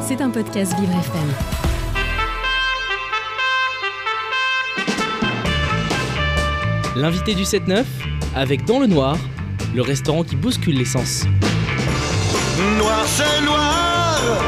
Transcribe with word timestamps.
C'est 0.00 0.22
un 0.22 0.30
podcast 0.30 0.74
Vivre 0.80 0.92
FM. 0.92 1.28
L'invité 6.96 7.34
du 7.34 7.42
7-9, 7.42 7.84
avec 8.34 8.64
Dans 8.64 8.80
le 8.80 8.86
Noir, 8.86 9.18
le 9.74 9.82
restaurant 9.82 10.24
qui 10.24 10.34
bouscule 10.34 10.78
l'essence. 10.78 11.26
Noir, 12.78 13.04
c'est 13.06 13.44
noir 13.44 14.42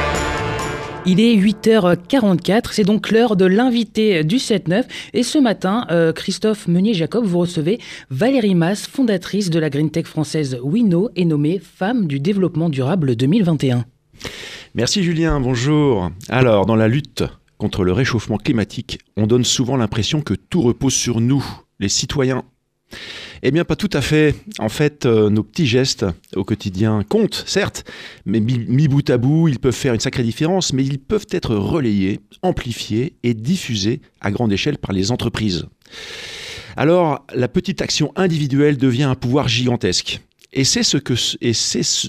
Il 1.04 1.20
est 1.20 1.36
8h44, 1.36 2.68
c'est 2.72 2.84
donc 2.84 3.10
l'heure 3.10 3.36
de 3.36 3.44
l'invité 3.44 4.24
du 4.24 4.36
7-9. 4.36 4.84
Et 5.12 5.22
ce 5.22 5.38
matin, 5.38 5.86
euh, 5.90 6.14
Christophe 6.14 6.68
Meunier-Jacob, 6.68 7.26
vous 7.26 7.40
recevez 7.40 7.80
Valérie 8.08 8.54
Mass, 8.54 8.86
fondatrice 8.86 9.50
de 9.50 9.58
la 9.58 9.68
Green 9.68 9.90
Tech 9.90 10.06
française 10.06 10.58
Wino 10.62 11.10
et 11.16 11.26
nommée 11.26 11.60
Femme 11.62 12.06
du 12.06 12.18
développement 12.18 12.70
durable 12.70 13.14
2021. 13.14 13.84
Merci 14.76 15.02
Julien, 15.02 15.40
bonjour. 15.40 16.12
Alors, 16.28 16.64
dans 16.64 16.76
la 16.76 16.86
lutte 16.86 17.24
contre 17.58 17.82
le 17.82 17.92
réchauffement 17.92 18.36
climatique, 18.36 19.00
on 19.16 19.26
donne 19.26 19.44
souvent 19.44 19.76
l'impression 19.76 20.22
que 20.22 20.34
tout 20.34 20.62
repose 20.62 20.94
sur 20.94 21.20
nous, 21.20 21.44
les 21.80 21.88
citoyens. 21.88 22.44
Eh 23.42 23.50
bien, 23.50 23.64
pas 23.64 23.74
tout 23.74 23.90
à 23.92 24.00
fait. 24.00 24.36
En 24.60 24.68
fait, 24.68 25.06
euh, 25.06 25.28
nos 25.28 25.42
petits 25.42 25.66
gestes 25.66 26.06
au 26.36 26.44
quotidien 26.44 27.02
comptent, 27.02 27.42
certes, 27.48 27.84
mais 28.26 28.38
mis, 28.38 28.86
bout 28.86 29.10
à 29.10 29.18
bout, 29.18 29.48
ils 29.48 29.58
peuvent 29.58 29.74
faire 29.74 29.92
une 29.92 30.00
sacrée 30.00 30.22
différence, 30.22 30.72
mais 30.72 30.84
ils 30.84 31.00
peuvent 31.00 31.26
être 31.32 31.56
relayés, 31.56 32.20
amplifiés 32.42 33.16
et 33.24 33.34
diffusés 33.34 34.00
à 34.20 34.30
grande 34.30 34.52
échelle 34.52 34.78
par 34.78 34.92
les 34.92 35.10
entreprises. 35.10 35.66
Alors, 36.76 37.26
la 37.34 37.48
petite 37.48 37.82
action 37.82 38.12
individuelle 38.14 38.76
devient 38.76 39.02
un 39.02 39.16
pouvoir 39.16 39.48
gigantesque. 39.48 40.20
Et 40.52 40.64
c'est 40.64 40.82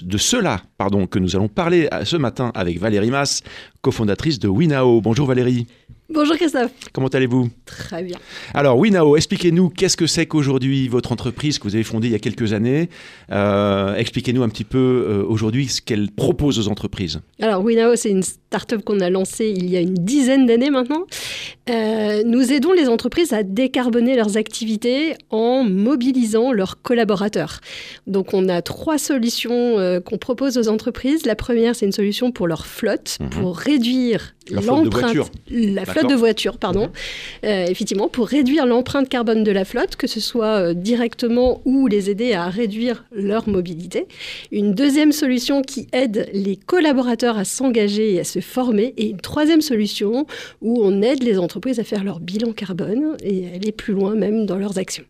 de 0.04 0.18
cela, 0.18 0.62
que 1.06 1.18
nous 1.20 1.36
allons 1.36 1.48
parler 1.48 1.88
euh, 1.92 2.04
ce 2.04 2.16
matin 2.16 2.50
avec 2.54 2.78
Valérie 2.78 3.10
Mass, 3.10 3.42
cofondatrice 3.82 4.40
de 4.40 4.48
Winao. 4.48 5.00
Bonjour 5.00 5.28
Valérie. 5.28 5.68
Bonjour 6.12 6.36
Christophe. 6.36 6.70
Comment 6.92 7.08
allez-vous? 7.08 7.48
Très 7.64 8.02
bien. 8.02 8.18
Alors 8.54 8.78
Winao, 8.78 9.16
expliquez-nous 9.16 9.70
qu'est-ce 9.70 9.96
que 9.96 10.06
c'est 10.06 10.26
qu'aujourd'hui 10.26 10.88
votre 10.88 11.10
entreprise 11.12 11.58
que 11.58 11.64
vous 11.64 11.74
avez 11.74 11.84
fondée 11.84 12.08
il 12.08 12.12
y 12.12 12.16
a 12.16 12.18
quelques 12.18 12.52
années. 12.52 12.90
Euh, 13.30 13.94
expliquez-nous 13.94 14.42
un 14.42 14.48
petit 14.48 14.64
peu 14.64 14.78
euh, 14.78 15.24
aujourd'hui 15.26 15.68
ce 15.68 15.80
qu'elle 15.80 16.10
propose 16.10 16.58
aux 16.58 16.68
entreprises. 16.68 17.20
Alors 17.40 17.64
Winao, 17.64 17.96
c'est 17.96 18.10
une 18.10 18.22
start-up 18.22 18.82
qu'on 18.84 19.00
a 19.00 19.08
lancée 19.08 19.52
il 19.56 19.70
y 19.70 19.76
a 19.76 19.80
une 19.80 19.94
dizaine 19.94 20.44
d'années 20.46 20.70
maintenant. 20.70 21.04
Euh, 21.70 22.22
nous 22.26 22.52
aidons 22.52 22.72
les 22.72 22.88
entreprises 22.88 23.32
à 23.32 23.42
décarboner 23.42 24.14
leurs 24.16 24.36
activités 24.36 25.14
en 25.30 25.64
mobilisant 25.64 26.52
leurs 26.52 26.82
collaborateurs. 26.82 27.60
Donc 28.06 28.34
on 28.34 28.48
a 28.48 28.60
trois 28.60 28.98
solutions 28.98 30.00
qu'on 30.04 30.18
propose 30.18 30.58
aux 30.58 30.68
entreprises. 30.68 31.24
La 31.24 31.36
première, 31.36 31.74
c'est 31.74 31.86
une 31.86 31.92
solution 31.92 32.32
pour 32.32 32.46
leur 32.46 32.66
flotte, 32.66 33.16
Mhm. 33.20 33.30
pour 33.30 33.56
réduire 33.56 34.34
l'empreinte, 34.50 35.30
la 35.50 35.84
flotte 35.84 36.01
De 36.08 36.14
voitures, 36.14 36.58
pardon. 36.58 36.86
Mhm. 36.86 36.90
Euh, 37.44 37.66
effectivement, 37.66 38.08
pour 38.08 38.26
réduire 38.26 38.66
l'empreinte 38.66 39.08
carbone 39.08 39.44
de 39.44 39.52
la 39.52 39.64
flotte, 39.64 39.96
que 39.96 40.06
ce 40.06 40.20
soit 40.20 40.60
euh, 40.60 40.74
directement 40.74 41.60
ou 41.64 41.86
les 41.86 42.10
aider 42.10 42.34
à 42.34 42.48
réduire 42.48 43.04
leur 43.12 43.48
mobilité. 43.48 44.06
Une 44.50 44.74
deuxième 44.74 45.12
solution 45.12 45.62
qui 45.62 45.88
aide 45.92 46.28
les 46.32 46.56
collaborateurs 46.56 47.38
à 47.38 47.44
s'engager 47.44 48.14
et 48.14 48.20
à 48.20 48.24
se 48.24 48.40
former. 48.40 48.94
Et 48.96 49.10
une 49.10 49.20
troisième 49.20 49.60
solution 49.60 50.26
où 50.60 50.80
on 50.82 51.02
aide 51.02 51.22
les 51.22 51.38
entreprises 51.38 51.78
à 51.78 51.84
faire 51.84 52.04
leur 52.04 52.20
bilan 52.20 52.52
carbone 52.52 53.16
et 53.22 53.48
à 53.48 53.54
aller 53.56 53.72
plus 53.72 53.94
loin 53.94 54.14
même 54.14 54.46
dans 54.46 54.56
leurs 54.56 54.78
actions. 54.78 55.04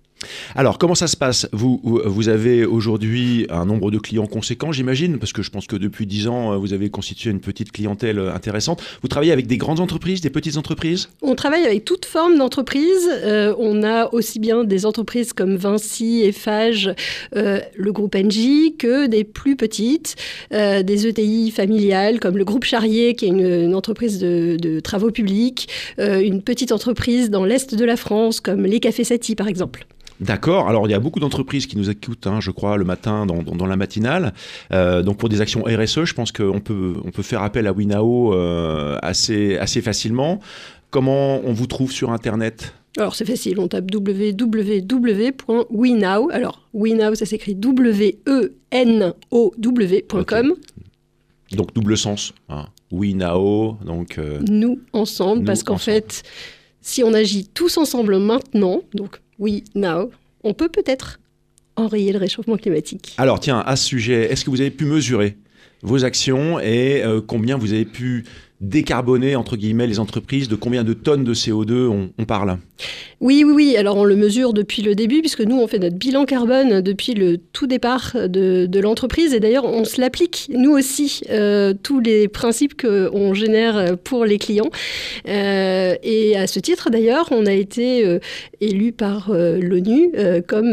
Alors 0.54 0.78
comment 0.78 0.94
ça 0.94 1.06
se 1.06 1.16
passe? 1.16 1.48
Vous, 1.52 1.80
vous 1.82 2.28
avez 2.28 2.64
aujourd'hui 2.64 3.46
un 3.50 3.64
nombre 3.64 3.90
de 3.90 3.98
clients 3.98 4.26
conséquent, 4.26 4.72
j'imagine, 4.72 5.18
parce 5.18 5.32
que 5.32 5.42
je 5.42 5.50
pense 5.50 5.66
que 5.66 5.76
depuis 5.76 6.06
10 6.06 6.28
ans, 6.28 6.52
euh, 6.52 6.56
vous 6.56 6.72
avez 6.72 6.90
constitué 6.90 7.30
une 7.30 7.40
petite 7.40 7.72
clientèle 7.72 8.18
euh, 8.18 8.34
intéressante. 8.34 8.82
Vous 9.02 9.08
travaillez 9.08 9.32
avec 9.32 9.46
des 9.46 9.56
grandes 9.56 9.80
entreprises, 9.80 10.20
des 10.20 10.30
petites 10.30 10.56
entreprises? 10.56 11.08
On 11.22 11.34
travaille 11.34 11.64
avec 11.64 11.84
toute 11.84 12.04
forme 12.04 12.36
d'entreprise. 12.38 13.08
Euh, 13.10 13.54
on 13.58 13.82
a 13.82 14.12
aussi 14.12 14.38
bien 14.38 14.64
des 14.64 14.86
entreprises 14.86 15.32
comme 15.32 15.56
Vinci, 15.56 16.22
Eiffage, 16.22 16.94
euh, 17.36 17.60
le 17.76 17.92
groupe 17.92 18.14
Engie, 18.14 18.74
que 18.78 19.06
des 19.06 19.24
plus 19.24 19.56
petites, 19.56 20.16
euh, 20.52 20.82
des 20.82 21.06
ETI 21.06 21.50
familiales 21.50 22.20
comme 22.20 22.36
le 22.36 22.44
groupe 22.44 22.64
Charrier, 22.64 23.14
qui 23.14 23.26
est 23.26 23.28
une, 23.28 23.74
entreprise 23.74 24.18
de, 24.18 24.56
de 24.60 24.80
travaux 24.80 25.10
publics, 25.10 25.68
une 25.98 26.42
petite 26.42 26.72
entreprise 26.72 27.30
dans 27.30 27.44
l'Est 27.44 27.74
de 27.74 27.84
la 27.84 27.96
France 27.96 28.40
comme 28.40 28.64
les 28.66 28.80
Cafés 28.80 29.04
Satie 29.04 29.34
par 29.34 29.48
exemple. 29.48 29.86
D'accord. 30.22 30.68
Alors, 30.68 30.86
il 30.86 30.90
y 30.90 30.94
a 30.94 31.00
beaucoup 31.00 31.20
d'entreprises 31.20 31.66
qui 31.66 31.76
nous 31.76 31.90
écoutent, 31.90 32.26
hein, 32.26 32.40
je 32.40 32.50
crois, 32.50 32.76
le 32.76 32.84
matin 32.84 33.26
dans, 33.26 33.42
dans- 33.42 33.54
dans 33.56 33.66
la 33.66 33.76
matinale. 33.76 34.32
Euh, 34.72 35.02
donc, 35.02 35.18
pour 35.18 35.28
des 35.28 35.40
actions 35.40 35.62
RSE, 35.66 36.04
je 36.04 36.14
pense 36.14 36.30
qu'on 36.32 36.60
peut, 36.60 36.94
on 37.04 37.10
peut 37.10 37.22
faire 37.22 37.42
appel 37.42 37.66
à 37.66 37.72
Winao 37.72 38.32
euh, 38.34 38.96
assez, 39.02 39.56
assez 39.58 39.80
facilement. 39.82 40.38
Comment 40.90 41.40
on 41.44 41.52
vous 41.52 41.66
trouve 41.66 41.90
sur 41.90 42.10
Internet? 42.12 42.74
Alors 42.98 43.14
c'est 43.14 43.24
facile, 43.24 43.58
on 43.58 43.68
tape 43.68 43.86
www.wenow. 43.90 45.40
Alors 46.30 46.60
ça 47.16 47.24
s'écrit 47.24 47.54
W-E-N-O-W.com. 49.22 50.54
Donc, 51.52 51.74
double 51.74 51.96
sens. 51.96 52.34
Hein. 52.50 52.66
Winao, 52.90 53.76
donc... 53.84 54.18
euh, 54.18 54.40
nous 54.46 54.78
ensemble, 54.92 55.40
Nous 55.40 55.46
parce 55.46 55.62
qu'en 55.62 55.78
fait, 55.78 56.22
si 56.82 57.02
on 57.02 57.14
agit 57.14 57.46
tous 57.54 57.78
ensemble 57.78 58.18
maintenant, 58.18 58.82
donc 58.92 59.21
oui, 59.38 59.64
now, 59.74 60.10
on 60.44 60.54
peut 60.54 60.68
peut-être 60.68 61.18
enrayer 61.76 62.12
le 62.12 62.18
réchauffement 62.18 62.56
climatique. 62.56 63.14
Alors, 63.18 63.40
tiens, 63.40 63.60
à 63.60 63.76
ce 63.76 63.86
sujet, 63.86 64.30
est-ce 64.30 64.44
que 64.44 64.50
vous 64.50 64.60
avez 64.60 64.70
pu 64.70 64.84
mesurer 64.84 65.36
vos 65.82 66.04
actions 66.04 66.60
et 66.60 67.02
euh, 67.02 67.20
combien 67.20 67.56
vous 67.56 67.72
avez 67.72 67.84
pu 67.84 68.24
décarboner, 68.62 69.36
entre 69.36 69.56
guillemets, 69.56 69.86
les 69.86 69.98
entreprises 69.98 70.48
De 70.48 70.56
combien 70.56 70.84
de 70.84 70.94
tonnes 70.94 71.24
de 71.24 71.34
CO2 71.34 72.08
on, 72.18 72.24
parle 72.24 72.58
Oui, 73.20 73.44
oui, 73.44 73.52
oui. 73.52 73.76
Alors 73.76 73.96
on 73.96 74.04
le 74.04 74.16
mesure 74.16 74.54
depuis 74.54 74.80
le 74.80 74.94
début, 74.94 75.20
puisque 75.20 75.42
nous, 75.42 75.56
on 75.58 75.66
fait 75.66 75.78
notre 75.78 75.96
bilan 75.96 76.24
carbone 76.24 76.80
depuis 76.80 77.14
le 77.14 77.36
tout 77.36 77.66
départ 77.66 78.12
de, 78.14 78.80
l'entreprise. 78.80 79.34
Et 79.34 79.40
d'ailleurs, 79.40 79.64
on 79.64 79.84
se 79.84 80.00
l'applique, 80.00 80.48
nous 80.54 80.70
aussi, 80.70 81.20
euh, 81.30 81.74
tous 81.82 82.00
les 82.00 82.28
principes 82.28 82.80
qu'on 82.80 83.34
génère 83.34 83.98
pour 83.98 84.24
les 84.24 84.38
clients. 84.38 84.70
Euh, 85.28 85.94
et 86.02 86.36
à 86.36 86.46
ce 86.46 86.60
titre, 86.60 86.90
d'ailleurs, 86.90 87.28
on 87.30 87.46
a 87.46 87.52
été 87.52 88.04
euh, 88.04 88.18
élu 88.60 88.92
par 88.92 89.30
euh, 89.30 89.58
l'ONU 89.60 90.12
comme 90.46 90.72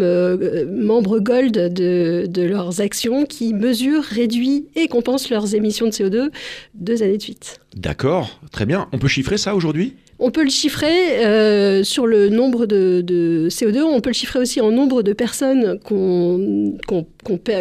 membre 0.70 1.20
gold 1.20 1.52
de, 1.52 2.42
leurs 2.42 2.82
actions 2.82 3.26
qui 3.26 3.54
mesurent, 3.54 4.04
réduit 4.04 4.68
et 4.76 4.88
compense 4.88 5.30
leurs 5.30 5.56
émissions 5.56 5.88
de 5.88 5.92
CO2 5.92 6.30
deux 6.74 7.04
années 7.04 7.18
de 7.18 7.22
suite. 7.22 7.60
D'accord, 7.80 8.42
très 8.52 8.66
bien. 8.66 8.90
On 8.92 8.98
peut 8.98 9.08
chiffrer 9.08 9.38
ça 9.38 9.56
aujourd'hui? 9.56 9.94
On 10.22 10.32
peut 10.32 10.44
le 10.44 10.50
chiffrer 10.50 11.26
euh, 11.26 11.82
sur 11.86 12.06
le 12.06 12.28
nombre 12.28 12.66
de, 12.66 13.00
de 13.00 13.48
CO2, 13.50 13.84
on 13.84 14.02
peut 14.02 14.10
le 14.10 14.14
chiffrer 14.14 14.38
aussi 14.40 14.60
en 14.60 14.70
nombre 14.70 15.02
de 15.02 15.14
personnes 15.14 15.80
qu'on 15.86 16.76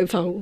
enfin, 0.02 0.34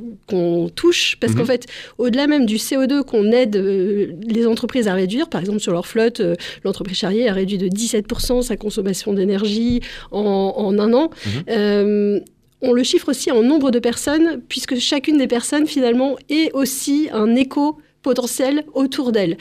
touche, 0.75 1.19
parce 1.21 1.35
Mhm. 1.35 1.39
qu'en 1.39 1.45
fait, 1.45 1.67
au-delà 1.99 2.27
même 2.27 2.47
du 2.47 2.57
CO2 2.57 3.03
qu'on 3.03 3.31
aide 3.33 3.57
euh, 3.57 4.07
les 4.27 4.47
entreprises 4.47 4.89
à 4.89 4.95
réduire, 4.95 5.29
par 5.29 5.43
exemple 5.43 5.61
sur 5.61 5.73
leur 5.73 5.87
flotte, 5.87 6.21
euh, 6.21 6.37
l'entreprise 6.65 6.97
Charrier 6.97 7.29
a 7.29 7.35
réduit 7.35 7.59
de 7.59 7.69
17% 7.69 8.41
sa 8.41 8.57
consommation 8.57 9.13
d'énergie 9.13 9.83
en, 10.11 10.55
en 10.57 10.79
un 10.79 10.95
an. 10.95 11.11
Mhm. 11.27 12.23
On 12.63 12.73
le 12.73 12.83
chiffre 12.83 13.11
aussi 13.11 13.31
en 13.31 13.43
nombre 13.43 13.71
de 13.71 13.79
personnes, 13.79 14.41
puisque 14.49 14.77
chacune 14.79 15.19
des 15.19 15.27
personnes, 15.27 15.67
finalement, 15.67 16.17
est 16.31 16.51
aussi 16.55 17.11
un 17.13 17.35
écho 17.37 17.77
potentiel 18.11 18.65
autour 18.73 19.11
d'elle. 19.11 19.37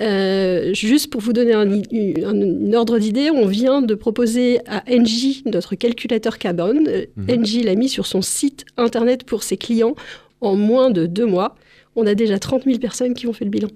Euh, 0.00 0.74
juste 0.74 1.08
pour 1.10 1.20
vous 1.20 1.32
donner 1.32 1.52
un, 1.52 1.70
i- 1.72 2.14
un- 2.24 2.42
un 2.42 2.72
ordre 2.72 2.98
d'idée, 2.98 3.30
on 3.30 3.46
vient 3.46 3.80
de 3.80 3.94
proposer 3.94 4.58
à 4.66 4.82
Engie 4.90 5.44
notre 5.46 5.76
calculateur 5.76 6.38
carbone. 6.38 6.88
Engie 7.30 7.62
l'a 7.62 7.76
mis 7.76 7.88
sur 7.88 8.06
son 8.06 8.20
site 8.20 8.64
internet 8.76 9.22
pour 9.22 9.44
ses 9.44 9.56
clients 9.56 9.94
en 10.40 10.56
moins 10.56 10.90
de 10.90 11.06
deux 11.06 11.26
mois. 11.26 11.54
On 11.94 12.06
a 12.06 12.14
déjà 12.14 12.38
30 12.40 12.64
000 12.64 12.78
personnes 12.78 13.14
qui 13.14 13.26
ont 13.28 13.32
fait 13.32 13.44
le 13.44 13.50
bilan. 13.50 13.68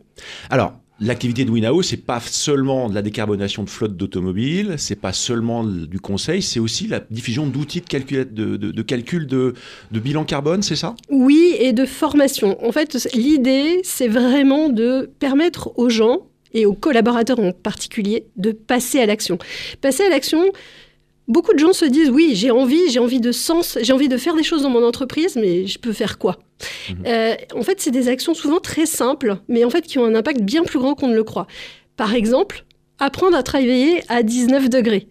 Alors, 0.50 0.72
l'activité 1.02 1.44
de 1.44 1.50
Winao, 1.50 1.82
c'est 1.82 1.96
pas 1.96 2.20
seulement 2.20 2.88
de 2.88 2.94
la 2.94 3.02
décarbonation 3.02 3.64
de 3.64 3.70
flotte 3.70 3.96
d'automobiles, 3.96 4.76
c'est 4.78 5.00
pas 5.00 5.12
seulement 5.12 5.64
du 5.64 6.00
conseil, 6.00 6.42
c'est 6.42 6.60
aussi 6.60 6.86
la 6.86 7.00
diffusion 7.10 7.46
d'outils 7.46 7.80
de 7.80 8.82
calcul 8.82 9.26
de, 9.26 9.54
bilan 9.90 10.24
carbone, 10.24 10.62
c'est 10.62 10.76
ça? 10.76 10.94
Oui, 11.10 11.56
et 11.58 11.72
de 11.72 11.84
formation. 11.84 12.64
En 12.64 12.72
fait, 12.72 13.08
l'idée, 13.14 13.80
c'est 13.82 14.08
vraiment 14.08 14.68
de 14.68 15.10
permettre 15.18 15.76
aux 15.76 15.88
gens, 15.88 16.26
et 16.54 16.66
aux 16.66 16.74
collaborateurs 16.74 17.40
en 17.40 17.52
particulier, 17.52 18.26
de 18.36 18.52
passer 18.52 19.00
à 19.00 19.06
l'action. 19.06 19.38
Passer 19.80 20.04
à 20.04 20.10
l'action, 20.10 20.44
beaucoup 21.28 21.52
de 21.52 21.58
gens 21.58 21.72
se 21.72 21.84
disent, 21.84 22.10
oui, 22.10 22.32
j'ai 22.34 22.50
envie, 22.50 22.90
j'ai 22.90 22.98
envie 22.98 23.20
de 23.20 23.32
sens, 23.32 23.78
j'ai 23.80 23.92
envie 23.92 24.08
de 24.08 24.16
faire 24.16 24.34
des 24.34 24.42
choses 24.42 24.62
dans 24.62 24.70
mon 24.70 24.84
entreprise, 24.84 25.36
mais 25.36 25.66
je 25.66 25.78
peux 25.78 25.92
faire 25.92 26.18
quoi? 26.18 26.38
Mhm. 26.90 26.96
Euh, 27.06 27.34
En 27.54 27.62
fait, 27.62 27.80
c'est 27.80 27.90
des 27.90 28.08
actions 28.08 28.34
souvent 28.34 28.60
très 28.60 28.86
simples, 28.86 29.36
mais 29.48 29.64
en 29.64 29.70
fait 29.70 29.82
qui 29.82 29.98
ont 29.98 30.04
un 30.04 30.14
impact 30.14 30.42
bien 30.42 30.64
plus 30.64 30.78
grand 30.78 30.94
qu'on 30.94 31.08
ne 31.08 31.14
le 31.14 31.24
croit. 31.24 31.46
Par 31.96 32.14
exemple, 32.14 32.64
apprendre 32.98 33.36
à 33.36 33.42
travailler 33.42 34.02
à 34.08 34.22
19 34.22 34.68
degrés. 34.68 35.08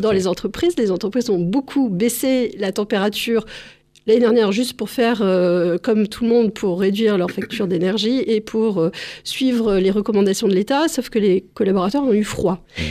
Dans 0.00 0.12
les 0.12 0.28
entreprises, 0.28 0.76
les 0.78 0.92
entreprises 0.92 1.28
ont 1.28 1.40
beaucoup 1.40 1.88
baissé 1.88 2.54
la 2.58 2.70
température 2.70 3.44
l'année 4.06 4.20
dernière 4.20 4.52
juste 4.52 4.74
pour 4.74 4.90
faire 4.90 5.22
euh, 5.22 5.78
comme 5.78 6.08
tout 6.08 6.24
le 6.24 6.30
monde 6.30 6.52
pour 6.52 6.80
réduire 6.80 7.18
leur 7.18 7.30
facture 7.30 7.66
d'énergie 7.66 8.18
et 8.26 8.40
pour 8.40 8.78
euh, 8.78 8.90
suivre 9.24 9.76
les 9.76 9.90
recommandations 9.90 10.48
de 10.48 10.54
l'État, 10.54 10.88
sauf 10.88 11.08
que 11.08 11.18
les 11.18 11.44
collaborateurs 11.54 12.04
ont 12.04 12.12
eu 12.12 12.24
froid. 12.24 12.64
Mmh. 12.78 12.82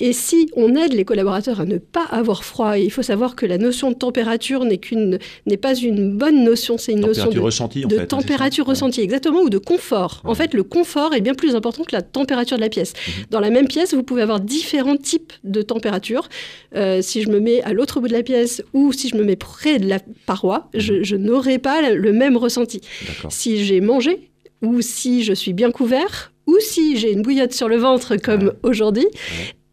Et 0.00 0.12
si 0.14 0.48
on 0.56 0.74
aide 0.76 0.94
les 0.94 1.04
collaborateurs 1.04 1.60
à 1.60 1.66
ne 1.66 1.76
pas 1.78 2.04
avoir 2.10 2.42
froid, 2.44 2.78
et 2.78 2.82
il 2.82 2.90
faut 2.90 3.02
savoir 3.02 3.36
que 3.36 3.44
la 3.46 3.58
notion 3.58 3.90
de 3.90 3.96
température 3.96 4.64
n'est 4.64 4.78
qu'une 4.78 5.18
n'est 5.46 5.56
pas 5.58 5.74
une 5.74 6.16
bonne 6.16 6.42
notion, 6.42 6.78
c'est 6.78 6.92
une 6.92 7.00
notion 7.00 7.28
de, 7.30 7.38
ressentie, 7.38 7.84
en 7.84 7.88
de 7.88 7.96
fait. 7.96 8.06
température 8.06 8.66
ressentie, 8.66 9.00
exactement, 9.02 9.40
ou 9.42 9.50
de 9.50 9.58
confort. 9.58 10.22
En 10.24 10.34
fait, 10.34 10.54
le 10.54 10.62
confort 10.62 11.14
est 11.14 11.20
bien 11.20 11.34
plus 11.34 11.54
important 11.54 11.84
que 11.84 11.94
la 11.94 12.02
température 12.02 12.56
de 12.56 12.62
la 12.62 12.68
pièce. 12.70 12.94
Mhm. 12.94 13.24
Dans 13.30 13.40
la 13.40 13.50
même 13.50 13.68
pièce, 13.68 13.92
vous 13.94 14.02
pouvez 14.02 14.22
avoir 14.22 14.40
différents 14.40 14.96
types 14.96 15.32
de 15.44 15.60
température. 15.62 16.28
Euh, 16.74 17.02
si 17.02 17.22
je 17.22 17.28
me 17.28 17.38
mets 17.38 17.62
à 17.62 17.72
l'autre 17.72 18.00
bout 18.00 18.08
de 18.08 18.12
la 18.14 18.22
pièce 18.22 18.62
ou 18.72 18.92
si 18.92 19.08
je 19.10 19.16
me 19.16 19.22
mets 19.24 19.36
près 19.36 19.78
de 19.78 19.86
la 19.88 19.98
paroi, 20.26 20.68
Mhm. 20.74 20.80
je, 20.80 21.02
je 21.02 21.16
n'aurai 21.16 21.58
pas 21.58 21.90
le 21.90 22.12
même 22.12 22.36
ressenti. 22.38 22.80
Si 23.28 23.64
j'ai 23.64 23.80
mangé 23.80 24.30
ou 24.62 24.80
si 24.80 25.24
je 25.24 25.32
suis 25.32 25.52
bien 25.52 25.70
couvert 25.70 26.32
ou 26.46 26.56
si 26.60 26.96
j'ai 26.96 27.12
une 27.12 27.22
bouillotte 27.22 27.52
sur 27.52 27.68
le 27.68 27.76
ventre 27.76 28.16
comme 28.16 28.44
Ouais. 28.48 28.52
aujourd'hui, 28.62 29.06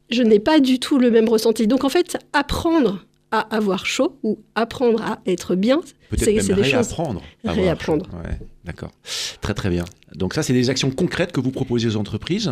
je 0.10 0.24
n'ai 0.24 0.40
pas 0.40 0.60
du 0.60 0.80
tout 0.80 0.98
le 0.98 1.12
même 1.12 1.28
ressenti. 1.30 1.68
Donc 1.68 1.84
en 1.84 1.90
fait, 1.90 2.18
apprendre 2.34 3.06
à 3.32 3.40
avoir 3.56 3.86
chaud 3.86 4.18
ou 4.24 4.40
apprendre 4.56 5.02
à 5.02 5.20
être 5.26 5.56
bien, 5.56 5.82
c'est 6.18 6.34
des 6.34 6.42
choses. 6.42 6.52
réapprendre. 6.60 7.22
Réapprendre. 7.44 8.08
Ouais, 8.24 8.40
d'accord. 8.64 8.92
Très 9.42 9.54
très 9.54 9.70
bien. 9.70 9.86
Donc 10.16 10.34
ça, 10.34 10.42
c'est 10.42 10.54
des 10.54 10.70
actions 10.70 10.90
concrètes 10.90 11.32
que 11.32 11.42
vous 11.42 11.52
proposez 11.52 11.88
aux 11.88 11.98
entreprises. 11.98 12.52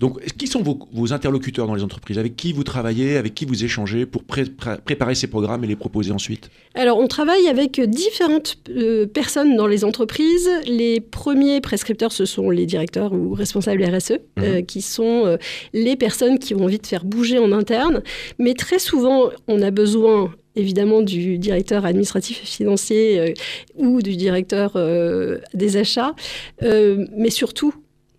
Donc, 0.00 0.20
qui 0.36 0.46
sont 0.46 0.62
vos, 0.62 0.78
vos 0.92 1.12
interlocuteurs 1.12 1.66
dans 1.66 1.74
les 1.74 1.82
entreprises? 1.82 2.18
Avec 2.18 2.36
qui 2.36 2.52
vous 2.52 2.62
travaillez? 2.64 3.16
Avec 3.16 3.34
qui 3.34 3.44
vous 3.44 3.64
échangez 3.64 4.06
pour 4.06 4.22
pré- 4.22 4.44
pré- 4.44 4.78
préparer 4.84 5.14
ces 5.14 5.26
programmes 5.26 5.64
et 5.64 5.66
les 5.66 5.76
proposer 5.76 6.12
ensuite? 6.12 6.50
Alors, 6.74 6.98
on 6.98 7.08
travaille 7.08 7.48
avec 7.48 7.80
différentes 7.80 8.56
euh, 8.70 9.06
personnes 9.06 9.56
dans 9.56 9.66
les 9.66 9.84
entreprises. 9.84 10.48
Les 10.66 11.00
premiers 11.00 11.60
prescripteurs, 11.60 12.12
ce 12.12 12.24
sont 12.24 12.50
les 12.50 12.66
directeurs 12.66 13.12
ou 13.12 13.34
responsables 13.34 13.82
RSE, 13.84 14.12
euh, 14.38 14.62
qui 14.62 14.80
sont 14.80 15.26
euh, 15.26 15.36
les 15.72 15.96
personnes 15.96 16.38
qui 16.38 16.54
ont 16.54 16.64
envie 16.64 16.78
de 16.78 16.86
faire 16.86 17.04
bouger 17.04 17.38
en 17.38 17.50
interne. 17.52 18.02
Mais 18.38 18.54
très 18.54 18.78
souvent, 18.78 19.30
on 19.48 19.60
a 19.60 19.70
besoin 19.70 20.32
évidemment 20.56 21.02
du 21.02 21.38
directeur 21.38 21.84
administratif 21.84 22.42
et 22.42 22.46
financier 22.46 23.20
euh, 23.20 23.32
ou 23.76 24.02
du 24.02 24.16
directeur 24.16 24.72
euh, 24.76 25.38
des 25.54 25.76
achats, 25.76 26.14
euh, 26.62 27.06
mais 27.16 27.30
surtout 27.30 27.74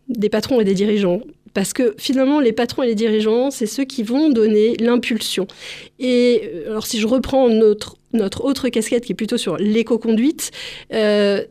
des 0.09 0.29
patrons 0.29 0.59
et 0.59 0.63
des 0.63 0.73
dirigeants. 0.73 1.21
Parce 1.53 1.71
que 1.71 1.93
finalement, 1.99 2.39
les 2.39 2.51
patrons 2.51 2.81
et 2.81 2.87
les 2.87 2.95
dirigeants, 2.95 3.51
c'est 3.51 3.67
ceux 3.67 3.83
qui 3.83 4.01
vont 4.01 4.29
donner 4.29 4.75
l'impulsion. 4.77 5.45
Et 5.99 6.49
alors, 6.65 6.87
si 6.87 6.99
je 6.99 7.05
reprends 7.05 7.47
notre, 7.47 7.95
notre 8.11 8.43
autre 8.43 8.69
casquette 8.69 9.05
qui 9.05 9.11
est 9.11 9.15
plutôt 9.15 9.37
sur 9.37 9.57
l'éco-conduite, 9.57 10.49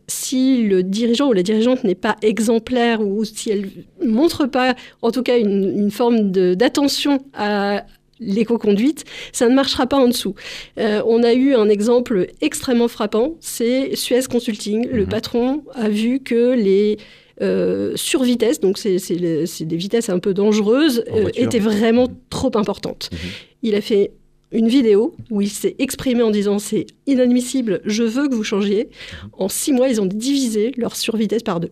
si 0.09 0.63
le 0.65 0.83
dirigeant 0.83 1.29
ou 1.29 1.33
la 1.33 1.45
dirigeante 1.45 1.85
n'est 1.85 1.95
pas 1.95 2.17
exemplaire 2.21 3.01
ou 3.01 3.25
si 3.25 3.51
elle 3.51 3.69
montre 4.05 4.47
pas, 4.47 4.75
en 5.03 5.13
tout 5.13 5.23
cas, 5.23 5.39
une, 5.39 5.73
une 5.79 5.93
forme 5.93 6.33
d'attention 6.33 7.25
à 7.33 7.85
l'éco-conduite, 8.25 9.05
ça 9.33 9.49
ne 9.49 9.55
marchera 9.55 9.87
pas 9.87 9.97
en 9.99 10.09
dessous. 10.09 10.35
Euh, 10.79 11.03
on 11.07 11.23
a 11.23 11.33
eu 11.35 11.55
un 11.55 11.69
exemple 11.69 12.27
extrêmement 12.41 12.89
frappant, 12.89 13.35
c'est 13.41 13.97
Suez 13.97 14.23
Consulting. 14.31 14.89
Le 14.91 15.03
Mhm. 15.03 15.09
patron 15.09 15.63
a 15.75 15.89
vu 15.89 16.21
que 16.21 16.55
les 16.55 16.99
euh, 17.41 17.93
survitesses, 17.97 18.61
donc 18.61 18.79
c'est 18.79 18.99
des 19.17 19.77
vitesses 19.77 20.11
un 20.11 20.19
peu 20.21 20.33
dangereuses, 20.35 21.03
euh, 21.13 21.29
étaient 21.35 21.59
vraiment 21.59 22.07
Mhm. 22.07 22.15
trop 22.31 22.51
importantes. 22.57 23.09
Mhm. 23.11 23.19
Il 23.65 23.75
a 23.75 23.81
fait 23.81 24.13
une 24.53 24.69
vidéo 24.69 25.15
où 25.31 25.41
il 25.41 25.49
s'est 25.49 25.75
exprimé 25.79 26.23
en 26.23 26.31
disant 26.31 26.59
c'est 26.61 26.87
inadmissible, 27.07 27.81
je 27.85 28.03
veux 28.05 28.29
que 28.29 28.35
vous 28.35 28.45
changiez. 28.45 28.91
En 29.33 29.49
six 29.49 29.73
mois, 29.73 29.89
ils 29.89 30.01
ont 30.01 30.07
divisé 30.07 30.73
leur 30.77 30.95
survitesse 30.95 31.43
par 31.43 31.59
deux. 31.59 31.71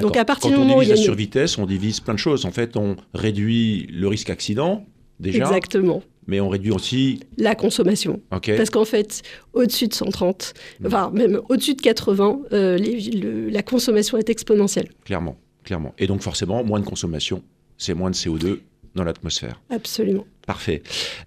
Donc, 0.00 0.16
à 0.16 0.24
partir 0.24 0.44
Quand 0.50 0.56
du 0.56 0.60
on 0.62 0.64
moment 0.64 0.78
où 0.78 0.80
divise 0.80 0.88
il 0.88 0.90
y 0.90 0.92
a 0.92 0.94
la 0.96 1.00
une- 1.02 1.04
survitesse, 1.04 1.58
on 1.58 1.66
divise 1.66 2.00
plein 2.00 2.14
de 2.14 2.18
choses. 2.18 2.46
En 2.46 2.50
fait, 2.50 2.76
on 2.78 2.96
réduit 3.12 3.86
le 3.92 4.08
risque 4.08 4.30
accident, 4.30 4.86
déjà, 5.20 5.44
Exactement. 5.44 6.02
mais 6.26 6.40
on 6.40 6.48
réduit 6.48 6.70
aussi... 6.70 7.20
La 7.36 7.54
consommation. 7.54 8.20
Parce 8.30 8.70
qu'en 8.70 8.84
fait, 8.84 9.22
au-dessus 9.52 9.88
de 9.88 9.94
130, 9.94 10.54
Mhm. 10.80 10.86
enfin 10.86 11.10
même 11.14 11.40
au-dessus 11.48 11.74
de 11.74 11.80
80, 11.82 12.40
euh, 12.52 12.76
les- 12.76 13.00
le- 13.10 13.48
la 13.48 13.62
consommation 13.62 14.18
est 14.18 14.30
exponentielle. 14.30 14.88
Clairement, 15.04 15.36
clairement. 15.64 15.94
Et 15.98 16.06
donc 16.06 16.20
forcément, 16.22 16.62
moins 16.64 16.80
de 16.80 16.84
consommation, 16.86 17.42
c'est 17.78 17.94
moins 17.94 18.10
de 18.10 18.16
CO2 18.16 18.60
dans 18.94 19.04
l'atmosphère. 19.04 19.60
Absolument. 19.70 20.26
Parfait. 20.46 20.82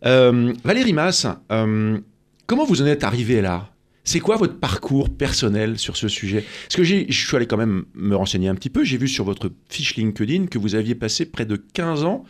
Euh, 0.05 0.53
Valérie 0.63 0.93
Mass, 0.93 1.25
euh, 1.51 1.97
comment 2.47 2.65
vous 2.65 2.81
en 2.81 2.85
êtes 2.85 3.03
arrivée 3.03 3.41
là? 3.41 3.69
C'est 4.07 4.19
quoi 4.19 4.35
votre 4.37 4.59
parcours 4.59 5.09
personnel 5.09 5.79
sur 5.79 5.97
ce 5.97 6.07
sujet? 6.07 6.43
Parce 6.67 6.75
que 6.75 6.83
je 6.83 7.05
suis 7.11 7.35
allé 7.35 7.47
quand 7.47 7.57
même 7.57 7.85
me 7.95 8.15
renseigner 8.15 8.47
un 8.49 8.53
petit 8.53 8.69
peu. 8.69 8.83
J'ai 8.83 8.97
vu 8.97 9.07
sur 9.07 9.25
votre 9.25 9.51
fiche 9.67 9.95
LinkedIn 9.95 10.45
que 10.45 10.59
vous 10.59 10.75
aviez 10.75 10.93
passé 10.93 11.25
près 11.25 11.45
de 11.45 11.55
15 11.55 12.03
ans 12.03 12.23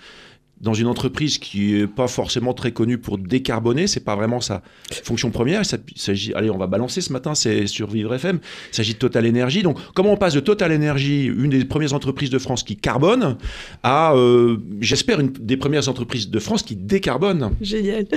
dans 0.62 0.74
une 0.74 0.88
entreprise 0.88 1.38
qui 1.38 1.74
n'est 1.74 1.88
pas 1.88 2.08
forcément 2.08 2.54
très 2.54 2.72
connue 2.72 2.98
pour 2.98 3.18
décarboner. 3.18 3.88
C'est 3.88 4.04
pas 4.04 4.16
vraiment 4.16 4.42
sa 4.42 4.62
fonction 5.04 5.32
première. 5.32 5.62
Il 5.62 6.02
s'agit, 6.02 6.34
allez, 6.34 6.50
on 6.50 6.58
va 6.58 6.68
balancer 6.68 7.02
ce 7.02 7.12
matin, 7.12 7.36
c'est 7.36 7.68
sur 7.68 7.90
Vivre 7.90 8.14
FM. 8.14 8.40
Il 8.72 8.76
s'agit 8.76 8.94
de 8.94 9.00
Total 9.00 9.28
Energy. 9.28 9.64
Donc, 9.64 9.78
comment 9.94 10.14
on 10.14 10.18
passe 10.18 10.34
de 10.34 10.40
Total 10.40 10.72
Energy, 10.72 11.26
une 11.26 11.50
des 11.50 11.66
premières 11.66 11.94
entreprises 11.94 12.30
de 12.30 12.40
France 12.40 12.64
qui 12.64 12.78
carbone, 12.78 13.38
à, 13.84 14.14
euh, 14.16 14.58
j'espère, 14.80 15.20
une 15.20 15.32
des 15.32 15.58
premières 15.58 15.90
entreprises 15.90 16.30
de 16.30 16.40
France 16.40 16.64
qui 16.64 16.76
décarbone? 16.76 17.52
Génial. 17.62 18.08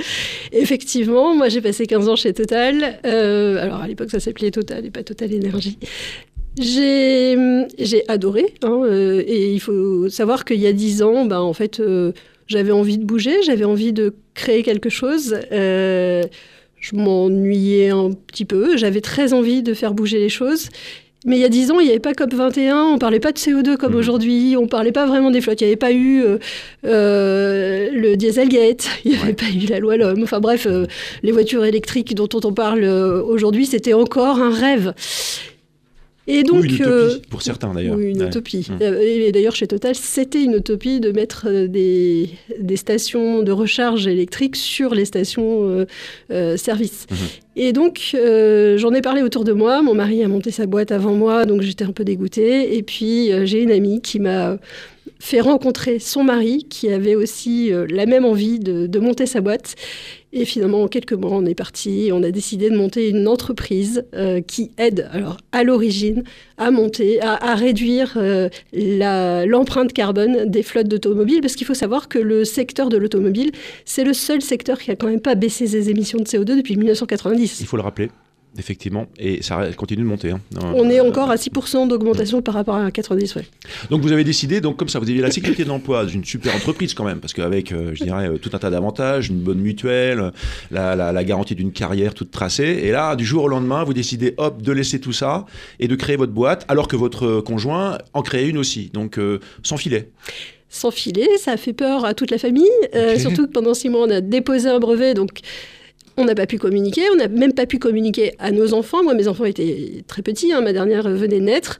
Effectivement, 0.51 1.35
moi 1.35 1.49
j'ai 1.49 1.61
passé 1.61 1.85
15 1.85 2.09
ans 2.09 2.15
chez 2.15 2.33
Total. 2.33 2.99
Euh, 3.05 3.61
alors 3.61 3.81
à 3.81 3.87
l'époque 3.87 4.11
ça 4.11 4.19
s'appelait 4.19 4.51
Total 4.51 4.85
et 4.85 4.91
pas 4.91 5.03
Total 5.03 5.31
Énergie. 5.31 5.77
J'ai 6.57 8.03
adoré. 8.07 8.53
hein, 8.63 8.81
euh, 8.85 9.23
et 9.25 9.53
il 9.53 9.59
faut 9.59 10.09
savoir 10.09 10.45
qu'il 10.45 10.59
y 10.59 10.67
a 10.67 10.73
10 10.73 11.01
ans, 11.03 11.25
ben, 11.25 11.39
en 11.39 11.53
fait, 11.53 11.79
euh, 11.79 12.11
j'avais 12.47 12.71
envie 12.71 12.97
de 12.97 13.05
bouger, 13.05 13.41
j'avais 13.43 13.65
envie 13.65 13.93
de 13.93 14.13
créer 14.33 14.63
quelque 14.63 14.89
chose. 14.89 15.37
Euh, 15.51 16.23
je 16.79 16.95
m'ennuyais 16.95 17.89
un 17.89 18.11
petit 18.27 18.45
peu, 18.45 18.77
j'avais 18.77 19.01
très 19.01 19.33
envie 19.33 19.63
de 19.63 19.73
faire 19.73 19.93
bouger 19.93 20.17
les 20.19 20.29
choses. 20.29 20.69
Mais 21.25 21.35
il 21.35 21.41
y 21.41 21.45
a 21.45 21.49
10 21.49 21.71
ans, 21.71 21.79
il 21.81 21.83
n'y 21.85 21.89
avait 21.91 21.99
pas 21.99 22.13
COP21, 22.13 22.93
on 22.93 22.97
parlait 22.97 23.19
pas 23.19 23.33
de 23.33 23.37
CO2 23.37 23.75
comme 23.75 23.91
Mhm. 23.91 23.99
aujourd'hui, 23.99 24.55
on 24.57 24.67
parlait 24.67 24.93
pas 24.93 25.05
vraiment 25.05 25.31
des 25.31 25.41
flottes, 25.41 25.59
il 25.59 25.65
n'y 25.65 25.71
avait 25.71 25.75
pas 25.77 25.91
eu 25.91 26.21
euh, 26.23 26.37
euh, 26.85 27.89
le 27.91 28.15
Dieselgate, 28.15 28.87
il 29.03 29.11
n'y 29.11 29.17
avait 29.17 29.27
Ouais. 29.27 29.33
pas 29.33 29.49
eu 29.53 29.65
la 29.69 29.79
loi 29.79 29.97
l'homme. 29.97 30.23
Enfin 30.23 30.39
bref, 30.39 30.65
euh, 30.65 30.85
les 31.21 31.33
voitures 31.33 31.65
électriques 31.65 32.15
dont 32.15 32.29
on 32.45 32.53
parle 32.53 32.85
aujourd'hui, 32.85 33.65
c'était 33.65 33.93
encore 33.93 34.39
un 34.39 34.51
rêve. 34.53 34.93
Et 36.31 36.43
donc, 36.43 36.61
Ou 36.61 36.63
une 36.65 36.73
utopie, 36.75 36.83
euh, 36.89 37.09
pour 37.29 37.41
certains 37.41 37.73
d'ailleurs. 37.73 37.95
oui, 37.97 38.11
une 38.11 38.21
Ouais. 38.21 38.27
utopie. 38.27 38.67
Mm. 38.69 38.77
Euh, 38.83 39.01
Et 39.01 39.31
d'ailleurs, 39.31 39.55
chez 39.55 39.67
Total, 39.67 39.95
c'était 39.95 40.43
une 40.43 40.53
utopie 40.53 40.99
de 40.99 41.11
mettre 41.11 41.47
euh, 41.49 41.67
des, 41.67 42.29
des 42.59 42.75
stations 42.77 43.41
de 43.43 43.51
recharge 43.51 44.05
électrique 44.07 44.55
sur 44.55 44.93
les 44.95 45.05
stations 45.05 45.85
service. 46.55 47.07
Mhm. 47.09 47.17
Et 47.55 47.73
donc, 47.73 48.11
euh, 48.13 48.77
j'en 48.77 48.93
ai 48.93 49.01
parlé 49.01 49.21
autour 49.21 49.43
de 49.43 49.51
moi. 49.51 49.81
Mon 49.81 49.93
mari 49.93 50.23
a 50.23 50.27
monté 50.27 50.49
sa 50.51 50.65
boîte 50.65 50.91
avant 50.93 51.13
moi, 51.13 51.45
donc 51.45 51.61
j'étais 51.61 51.83
un 51.83 51.91
peu 51.91 52.05
dégoûtée. 52.05 52.77
Et 52.77 52.83
puis, 52.83 53.31
euh, 53.33 53.45
j'ai 53.45 53.61
une 53.61 53.71
amie 53.71 54.01
qui 54.01 54.19
m'a 54.19 54.57
fait 55.19 55.41
rencontrer 55.41 55.99
son 55.99 56.23
mari, 56.23 56.65
qui 56.69 56.89
avait 56.89 57.15
aussi 57.15 57.73
euh, 57.73 57.85
la 57.89 58.05
même 58.05 58.25
envie 58.25 58.59
de, 58.59 58.99
monter 58.99 59.25
sa 59.25 59.41
boîte. 59.41 59.75
Et 60.31 60.45
finalement, 60.45 60.83
en 60.83 60.87
quelques 60.87 61.13
mois, 61.13 61.31
on 61.31 61.45
est 61.45 61.55
parti 61.55 62.11
on 62.13 62.21
a 62.21 62.31
décidé 62.31 62.69
de 62.69 62.75
monter 62.75 63.09
une 63.09 63.27
entreprise 63.27 64.05
euh, 64.13 64.41
qui 64.41 64.71
aide, 64.77 65.09
alors 65.11 65.37
à 65.51 65.63
l'origine, 65.63 66.23
à 66.57 66.69
monter, 66.71 67.19
à, 67.21 67.55
réduire 67.55 68.13
euh, 68.17 68.49
l'empreinte 68.73 69.93
carbone 69.93 70.45
des 70.45 70.63
flottes 70.63 70.87
d'automobiles, 70.87 71.41
parce 71.41 71.55
qu'il 71.55 71.65
faut 71.65 71.73
savoir 71.73 72.09
que 72.09 72.19
le 72.19 72.45
secteur 72.45 72.89
de 72.89 72.97
l'automobile, 72.97 73.51
c'est 73.85 74.03
le 74.03 74.13
seul 74.13 74.41
secteur 74.41 74.79
qui 74.79 74.91
a 74.91 74.95
quand 74.95 75.07
même 75.07 75.21
pas 75.21 75.35
baissé 75.35 75.67
ses 75.67 75.89
émissions 75.89 76.19
de 76.19 76.25
CO2 76.25 76.57
depuis 76.57 76.75
1990. 76.75 77.59
Il 77.61 77.65
faut 77.65 77.77
le 77.77 77.83
rappeler, 77.83 78.09
effectivement, 78.57 79.07
et 79.17 79.41
ça 79.43 79.71
continue 79.77 80.01
de 80.03 80.07
monter. 80.07 80.31
hein. 80.31 80.39
On 80.75 80.89
est 80.89 80.99
Euh, 80.99 81.03
encore 81.07 81.29
à 81.29 81.35
6% 81.37 81.87
d'augmentation 81.87 82.41
par 82.41 82.55
rapport 82.55 82.75
à 82.75 82.89
90, 82.91 83.35
ouais. 83.35 83.45
Donc 83.89 84.01
vous 84.01 84.11
avez 84.11 84.23
décidé, 84.23 84.59
donc 84.59 84.75
comme 84.77 84.89
ça, 84.89 84.99
vous 84.99 85.09
avez 85.09 85.19
la 85.21 85.31
sécurité 85.31 85.63
de 85.63 85.69
l'emploi 85.69 86.05
d'une 86.05 86.25
super 86.25 86.55
entreprise 86.55 86.93
quand 86.93 87.03
même, 87.05 87.19
parce 87.19 87.33
qu'avec, 87.33 87.71
euh, 87.71 87.91
je 87.93 88.03
dirais, 88.03 88.27
euh, 88.27 88.37
tout 88.37 88.49
un 88.53 88.57
tas 88.57 88.69
d'avantages, 88.69 89.27
une 89.29 89.39
bonne 89.39 89.59
mutuelle, 89.59 90.31
la, 90.71 90.95
la- 90.95 91.11
la 91.11 91.23
garantie 91.23 91.55
d'une 91.55 91.71
carrière 91.71 92.13
toute 92.13 92.31
tracée, 92.31 92.79
et 92.83 92.91
là, 92.91 93.15
du 93.15 93.23
jour 93.25 93.43
au 93.43 93.47
lendemain, 93.47 93.83
vous 93.83 93.93
décidez, 93.93 94.33
hop, 94.37 94.61
de 94.61 94.71
laisser 94.71 94.99
tout 94.99 95.13
ça 95.13 95.45
et 95.79 95.87
de 95.87 95.95
créer 95.95 96.15
votre 96.17 96.33
boîte, 96.33 96.65
alors 96.67 96.87
que 96.87 96.95
votre 96.95 97.41
conjoint 97.41 97.97
en 98.13 98.21
crée 98.23 98.47
une 98.47 98.57
aussi, 98.57 98.89
donc 98.93 99.17
euh, 99.19 99.39
sans 99.63 99.77
filet. 99.77 100.09
sans 100.69 100.91
filet, 100.91 101.27
ça 101.37 101.51
a 101.53 101.57
fait 101.57 101.73
peur 101.73 102.03
à 102.05 102.13
toute 102.13 102.31
la 102.31 102.37
famille, 102.37 102.65
euh, 102.95 103.17
surtout 103.17 103.47
que 103.47 103.51
pendant 103.51 103.73
six 103.73 103.89
mois, 103.89 104.05
on 104.07 104.09
a 104.11 104.21
déposé 104.21 104.69
un 104.69 104.79
brevet, 104.79 105.13
donc 105.13 105.29
on 106.19 106.25
n'a 106.25 106.35
pas 106.35 106.45
pu 106.45 106.57
communiquer, 106.57 107.01
on 107.11 107.15
n'a 107.15 107.27
même 107.27 107.53
pas 107.53 107.65
pu 107.65 107.79
communiquer 107.79 108.33
à 108.39 108.51
nos 108.51 108.73
enfants. 108.73 109.03
Moi, 109.03 109.13
mes 109.13 109.27
enfants 109.27 109.45
étaient 109.45 110.03
très 110.07 110.21
petits, 110.21 110.51
hein, 110.51 110.61
ma 110.61 110.73
dernière 110.73 111.09
venait 111.09 111.39
de 111.39 111.45
naître. 111.45 111.79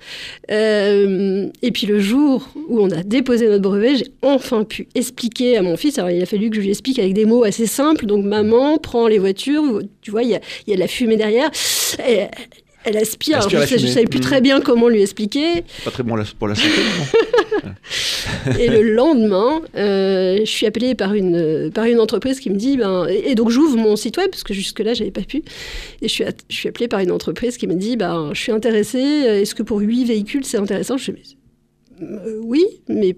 Euh, 0.51 1.47
et 1.61 1.71
puis 1.71 1.87
le 1.87 1.99
jour 1.99 2.49
où 2.67 2.79
on 2.81 2.89
a 2.91 3.03
déposé 3.03 3.47
notre 3.47 3.61
brevet, 3.61 3.95
j'ai 3.95 4.07
enfin 4.21 4.63
pu 4.63 4.87
expliquer 4.95 5.57
à 5.57 5.61
mon 5.61 5.77
fils. 5.77 5.97
Alors 5.97 6.11
il 6.11 6.21
a 6.21 6.25
fallu 6.25 6.49
que 6.49 6.55
je 6.55 6.61
lui 6.61 6.69
explique 6.69 6.99
avec 6.99 7.13
des 7.13 7.25
mots 7.25 7.43
assez 7.43 7.65
simples. 7.65 8.05
Donc 8.05 8.23
maman 8.23 8.77
prend 8.77 9.07
les 9.07 9.19
voitures, 9.19 9.81
tu 10.01 10.11
vois, 10.11 10.23
il 10.23 10.29
y 10.29 10.35
a, 10.35 10.41
y 10.67 10.73
de 10.73 10.79
la 10.79 10.87
fumée 10.87 11.17
derrière. 11.17 11.51
Elle 12.89 12.97
aspire. 12.97 13.37
Aspire 13.37 13.59
Alors, 13.59 13.69
la 13.69 13.77
je 13.77 13.85
ne 13.85 13.91
savais 13.91 14.05
plus 14.05 14.19
très 14.19 14.41
bien 14.41 14.61
comment 14.61 14.87
lui 14.87 15.01
expliquer. 15.01 15.63
Pas 15.85 15.91
très 15.91 16.03
bon 16.03 16.15
pour 16.37 16.47
la 16.47 16.55
santé, 16.55 16.69
Et 18.59 18.67
le 18.67 18.93
lendemain, 18.93 19.61
euh, 19.75 20.39
je 20.39 20.49
suis 20.49 20.65
appelée 20.65 20.95
par 20.95 21.13
une, 21.13 21.71
par 21.73 21.85
une 21.85 21.99
entreprise 21.99 22.39
qui 22.39 22.49
me 22.49 22.55
dit, 22.55 22.77
ben, 22.77 23.05
et 23.07 23.29
et 23.31 23.35
donc 23.35 23.49
j'ouvre 23.49 23.77
mon 23.77 23.95
site 23.95 24.17
web, 24.17 24.29
parce 24.31 24.43
que 24.43 24.53
jusque-là, 24.53 24.93
j'avais 24.93 25.11
pas 25.11 25.21
pu. 25.21 25.43
Et 26.01 26.07
je 26.07 26.13
suis, 26.13 26.23
je 26.49 26.67
appelée 26.67 26.87
par 26.87 26.99
une 26.99 27.11
entreprise 27.11 27.57
qui 27.57 27.67
me 27.67 27.75
dit, 27.75 27.95
ben, 27.95 28.31
je 28.33 28.41
suis 28.41 28.51
intéressée, 28.51 28.99
est-ce 28.99 29.53
que 29.55 29.63
pour 29.63 29.79
huit 29.79 30.05
véhicules, 30.05 30.43
c'est 30.45 30.57
intéressant? 30.57 30.97
Je 30.97 31.11
dis, 31.11 31.37
euh, 32.01 32.39
oui, 32.43 32.65
mais 32.87 33.15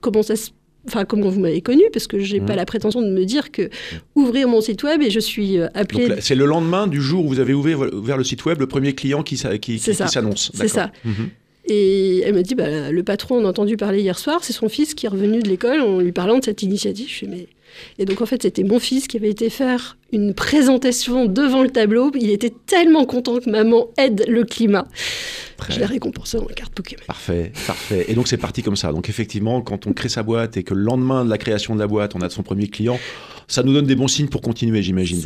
comment 0.00 0.22
ça 0.22 0.36
se... 0.36 0.50
Enfin, 0.86 1.04
comment 1.04 1.28
vous 1.28 1.40
m'avez 1.40 1.60
connu 1.60 1.82
Parce 1.92 2.06
que 2.06 2.18
j'ai 2.18 2.40
Mhm. 2.40 2.46
pas 2.46 2.56
la 2.56 2.64
prétention 2.64 3.02
de 3.02 3.08
me 3.08 3.24
dire 3.24 3.50
que 3.50 3.68
ouvrir 4.14 4.48
mon 4.48 4.60
site 4.60 4.82
web 4.82 5.02
et 5.02 5.10
je 5.10 5.20
suis 5.20 5.58
euh, 5.58 5.68
là, 5.74 6.20
c'est 6.20 6.34
le 6.34 6.46
lendemain 6.46 6.86
du 6.86 7.00
jour 7.00 7.24
où 7.24 7.28
vous 7.28 7.40
avez 7.40 7.54
ouvert, 7.54 7.80
ouvert 7.92 8.16
le 8.16 8.24
site 8.24 8.44
web, 8.44 8.60
le 8.60 8.66
premier 8.66 8.94
client 8.94 9.22
qui, 9.22 9.36
s'annonce. 9.36 10.50
C'est 10.54 10.68
ça. 10.68 10.90
Mhm. 11.04 11.30
Et 11.68 12.20
elle 12.20 12.34
me 12.34 12.42
dit, 12.42 12.54
bah, 12.54 12.92
le 12.92 13.02
patron, 13.02 13.38
on 13.38 13.44
a 13.44 13.48
entendu 13.48 13.76
parler 13.76 14.00
hier 14.00 14.18
soir, 14.18 14.44
c'est 14.44 14.52
son 14.52 14.68
fils 14.68 14.94
qui 14.94 15.06
est 15.06 15.08
revenu 15.08 15.40
de 15.40 15.48
l'école 15.48 15.80
en 15.80 15.98
lui 15.98 16.12
parlant 16.12 16.38
de 16.38 16.44
cette 16.44 16.62
initiative. 16.62 17.08
Je 17.08 17.14
fais, 17.14 17.26
mais... 17.26 17.48
Et 17.98 18.04
donc, 18.04 18.20
en 18.20 18.26
fait, 18.26 18.42
c'était 18.42 18.64
mon 18.64 18.78
fils 18.78 19.06
qui 19.06 19.16
avait 19.16 19.30
été 19.30 19.50
faire 19.50 19.96
une 20.12 20.34
présentation 20.34 21.26
devant 21.26 21.62
le 21.62 21.70
tableau. 21.70 22.10
Il 22.14 22.30
était 22.30 22.52
tellement 22.66 23.04
content 23.04 23.38
que 23.38 23.50
maman 23.50 23.88
aide 23.98 24.24
le 24.28 24.44
climat. 24.44 24.86
Je 25.68 25.78
l'ai 25.78 25.86
récompensé 25.86 26.38
en 26.38 26.44
carte 26.44 26.74
Pokémon. 26.74 27.02
Parfait, 27.06 27.52
parfait. 27.66 28.04
Et 28.08 28.14
donc 28.14 28.28
c'est 28.28 28.36
parti 28.36 28.62
comme 28.62 28.76
ça. 28.76 28.92
Donc 28.92 29.08
effectivement, 29.08 29.62
quand 29.62 29.86
on 29.86 29.92
crée 29.92 30.08
sa 30.08 30.22
boîte 30.22 30.56
et 30.56 30.62
que 30.62 30.74
le 30.74 30.82
lendemain 30.82 31.24
de 31.24 31.30
la 31.30 31.38
création 31.38 31.74
de 31.74 31.80
la 31.80 31.86
boîte, 31.86 32.14
on 32.14 32.20
a 32.20 32.28
son 32.28 32.42
premier 32.42 32.68
client, 32.68 32.98
ça 33.48 33.62
nous 33.62 33.72
donne 33.72 33.86
des 33.86 33.94
bons 33.96 34.08
signes 34.08 34.28
pour 34.28 34.40
continuer, 34.40 34.82
j'imagine. 34.82 35.18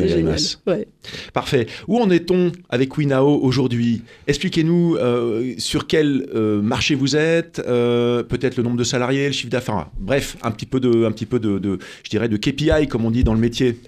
Ouais. 0.66 0.86
Parfait. 1.32 1.66
Où 1.88 1.98
en 1.98 2.10
est-on 2.10 2.52
avec 2.68 2.96
Winao 2.98 3.40
aujourd'hui? 3.42 4.02
Expliquez-nous 4.26 4.96
euh, 4.96 5.54
sur 5.58 5.86
quel 5.86 6.28
euh, 6.34 6.60
marché 6.60 6.94
vous 6.94 7.16
êtes, 7.16 7.62
euh, 7.66 8.22
peut-être 8.22 8.56
le 8.56 8.62
nombre 8.62 8.76
de 8.76 8.84
salariés, 8.84 9.26
le 9.26 9.32
chiffre 9.32 9.50
d'affaires. 9.50 9.86
Bref, 9.98 10.36
un 10.42 10.50
petit 10.50 10.66
peu 10.66 10.80
de, 10.80 11.04
un 11.04 11.12
petit 11.12 11.26
peu 11.26 11.38
de, 11.38 11.58
de- 11.58 11.78
je 12.04 12.10
dirais, 12.10 12.28
de 12.28 12.36
KPI 12.36 12.88
comme 12.88 13.04
on 13.04 13.10
dit 13.10 13.24
dans 13.24 13.34
le 13.34 13.40
métier. 13.40 13.78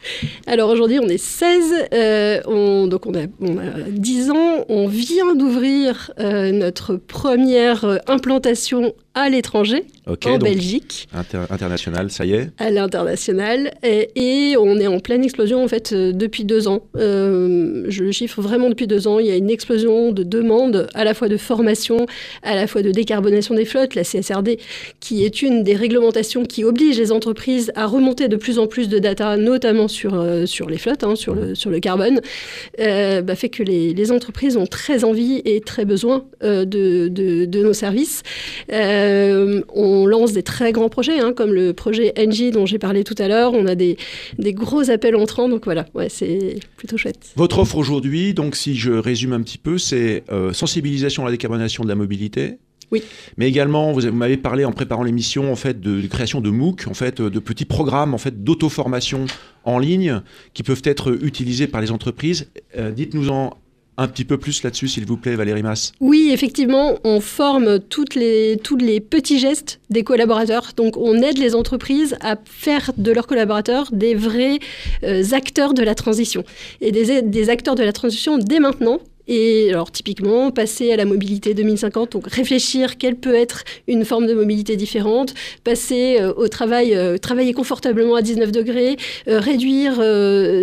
Alors 0.47 0.71
aujourd'hui, 0.71 0.99
on 1.01 1.09
est 1.09 1.19
16, 1.19 1.65
euh, 1.93 2.41
on, 2.47 2.87
donc 2.87 3.07
on 3.07 3.15
a, 3.15 3.27
on 3.41 3.59
a 3.59 3.71
10 3.91 4.31
ans, 4.31 4.65
on 4.69 4.89
vient 4.89 5.35
d'ouvrir 5.35 6.11
notre 6.19 6.97
première 6.97 8.01
implantation 8.07 8.93
à 9.15 9.29
l'étranger, 9.29 9.85
Ok. 10.09 10.27
en 10.27 10.33
donc 10.39 10.43
Belgique. 10.49 11.09
inter- 11.15 11.45
international, 11.51 12.11
ça 12.11 12.25
y 12.25 12.33
est. 12.33 12.49
à 12.59 12.71
l'international 12.71 13.73
et, 13.85 14.09
et 14.51 14.57
on 14.57 14.79
est 14.79 14.87
en 14.89 14.99
pleine 14.99 15.23
explosion 15.23 15.63
en 15.63 15.69
fait 15.69 15.93
euh, 15.93 16.13
depuis 16.13 16.45
deux 16.45 16.67
ans. 16.67 16.83
Euh, 16.97 17.85
je 17.89 18.03
le 18.03 18.11
chiffre 18.13 18.41
vraiment 18.43 18.69
depuis 18.69 18.87
deux 18.87 19.07
ans. 19.07 19.19
Il 19.21 19.27
y 19.27 19.31
a 19.31 19.37
une 19.37 19.51
explosion 19.51 20.11
de 20.13 20.23
demandes 20.25 20.89
à 20.95 21.05
la 21.05 21.15
fois 21.15 21.29
de 21.29 21.37
formation, 21.37 22.07
à 22.43 22.55
la 22.57 22.67
fois 22.67 22.83
de 22.83 22.91
décarbonation 22.91 23.55
des 23.55 23.65
flottes, 23.65 23.95
la 23.95 24.03
CSRD, 24.03 24.59
qui 25.01 25.25
est 25.25 25.41
une 25.43 25.63
des 25.63 25.77
réglementations 25.77 26.45
qui 26.45 26.65
oblige 26.65 26.99
les 26.99 27.13
entreprises 27.13 27.71
à 27.77 27.87
remonter 27.87 28.27
de 28.29 28.37
plus 28.37 28.59
en 28.59 28.67
plus 28.67 28.89
de 28.89 28.99
data, 28.99 29.37
notamment 29.37 29.87
sur, 29.89 30.15
euh, 30.15 30.47
sur 30.47 30.69
les 30.69 30.79
flottes, 30.79 31.05
hein, 31.05 31.15
sur, 31.15 31.35
le, 31.35 31.55
sur 31.55 31.71
le 31.71 31.79
carbone, 31.81 32.21
euh, 32.81 33.23
bah, 33.23 33.37
fait 33.37 33.49
que 33.51 33.63
les, 33.63 33.95
les 33.95 34.11
entreprises 34.13 34.57
ont 34.57 34.67
très 34.67 35.05
envie 35.05 35.43
et 35.45 35.61
très 35.61 35.85
besoin 35.85 36.25
de, 36.43 36.65
de, 36.65 37.45
de 37.45 37.63
nos 37.63 37.73
services. 37.73 38.23
Euh, 38.73 39.63
on 39.93 40.07
lance 40.07 40.33
des 40.33 40.43
très 40.43 40.73
grands 40.73 40.89
projets, 40.89 41.21
hein, 41.21 41.33
comme 41.35 41.53
le 41.53 41.73
projet 41.73 42.13
NG 42.17 42.51
dont 42.53 42.67
j'ai 42.67 42.79
parlé 42.79 43.05
tout 43.05 43.15
à 43.19 43.29
l'heure. 43.29 43.53
On 43.55 43.67
a 43.67 43.75
des, 43.75 43.97
des 44.39 44.53
gros 44.53 44.91
appels 44.91 45.17
entrants, 45.17 45.49
donc 45.49 45.65
voilà, 45.65 45.87
ouais, 45.95 46.09
c'est 46.09 46.57
plutôt 46.77 46.97
chouette. 46.97 47.33
Votre 47.37 47.59
offre 47.61 47.77
aujourd'hui, 47.77 48.35
donc 48.35 48.57
si 48.57 48.75
je 48.77 48.93
résume 48.93 49.33
un 49.33 49.41
petit 49.43 49.59
peu, 49.59 49.79
c'est 49.79 50.25
euh, 50.33 50.53
sensibilisation 50.53 51.23
à 51.23 51.27
la 51.27 51.33
décarbonation 51.33 51.85
de 51.85 51.89
la 51.89 51.95
mobilité. 51.95 52.59
Oui. 52.91 53.03
Mais 53.39 53.49
également, 53.49 53.91
vous, 53.93 54.01
avez- 54.01 54.11
vous 54.11 54.17
m'avez 54.19 54.37
parlé 54.37 54.67
en 54.67 54.73
préparant 54.73 55.03
l'émission 55.03 55.51
en 55.51 55.57
fait 55.57 55.81
de, 55.81 56.01
de 56.03 56.07
création 56.09 56.43
de 56.43 56.51
MOOC, 56.51 56.87
en 56.89 56.95
fait, 56.95 57.21
euh, 57.21 57.31
de 57.31 57.39
petits 57.39 57.65
programmes 57.65 58.13
en 58.13 58.19
fait 58.19 58.45
d'auto-formation 58.45 59.25
en 59.65 59.79
ligne 59.79 60.21
qui 60.53 60.63
peuvent 60.63 60.83
être 60.85 61.17
utilisés 61.25 61.67
par 61.69 61.81
les 61.81 61.91
entreprises. 61.91 62.51
Euh, 62.77 62.91
Dites-nous 62.91 63.31
en 63.31 63.55
un 63.99 64.09
petit 64.09 64.25
peu 64.25 64.39
plus 64.39 64.63
là-dessus, 64.63 64.89
s'il 64.89 65.07
vous 65.07 65.17
plaît, 65.17 65.37
Valérie 65.37 65.63
Masse. 65.63 65.93
Oui, 66.01 66.31
effectivement, 66.33 66.99
on 67.05 67.21
forme 67.21 67.79
les, 68.15 68.57
tous 68.63 68.77
les 68.77 69.01
petits 69.01 69.39
gestes 69.39 69.81
des 69.91 70.03
collaborateurs. 70.03 70.73
Donc, 70.77 70.97
on 70.97 71.21
aide 71.23 71.39
les 71.39 71.55
entreprises 71.55 72.17
à 72.21 72.37
faire 72.45 72.93
de 72.97 73.13
leurs 73.13 73.27
collaborateurs 73.27 73.91
des 73.93 74.15
vrais 74.15 74.59
euh, 75.05 75.23
acteurs 75.33 75.75
de 75.75 75.83
la 75.83 75.95
transition. 75.95 76.45
Et 76.81 76.91
des 76.91 77.51
acteurs 77.51 77.75
de 77.75 77.83
la 77.83 77.93
transition 77.93 78.39
dès 78.39 78.61
maintenant. 78.61 79.01
Et 79.35 79.71
alors, 79.71 79.91
typiquement, 79.91 80.51
passer 80.51 80.93
à 80.93 80.97
la 80.97 81.07
mobilité 81.07 81.55
2050, 81.55 82.13
donc 82.13 82.27
réfléchir 82.27 82.99
quelle 82.99 83.17
peut 83.17 83.35
être 83.35 83.65
une 83.89 84.05
forme 84.05 84.27
de 84.27 84.35
mobilité 84.35 84.77
différente, 84.77 85.33
passer 85.65 86.19
euh, 86.21 86.35
au 86.37 86.49
travail, 86.49 86.95
euh, 86.95 87.17
travailler 87.17 87.55
confortablement 87.55 88.15
à 88.15 88.21
19 88.21 88.53
degrés, 88.53 88.99
euh, 89.29 89.41
réduire 89.41 89.95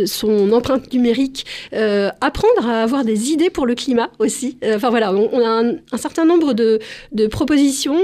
son 0.06 0.52
empreinte 0.52 0.94
numérique, 0.94 1.48
apprendre 1.72 2.68
à 2.68 2.84
avoir 2.84 3.04
des 3.04 3.32
idées 3.32 3.50
pour 3.50 3.66
le 3.66 3.74
climat 3.74 4.12
aussi. 4.20 4.60
Enfin 4.64 4.92
voilà, 4.92 5.14
on, 5.14 5.30
on 5.34 5.40
a 5.44 5.50
un, 5.50 5.76
un 5.92 5.98
certain 5.98 6.26
nombre 6.26 6.54
de, 6.54 6.78
de 7.12 7.26
propositions, 7.26 8.00